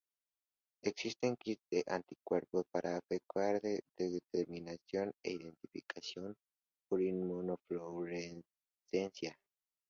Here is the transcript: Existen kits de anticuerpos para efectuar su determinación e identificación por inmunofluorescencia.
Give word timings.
Existen 0.83 1.35
kits 1.35 1.61
de 1.71 1.83
anticuerpos 1.87 2.63
para 2.73 2.97
efectuar 2.97 3.61
su 3.61 3.77
determinación 4.01 5.11
e 5.23 5.33
identificación 5.33 6.33
por 6.89 7.03
inmunofluorescencia. 7.03 9.37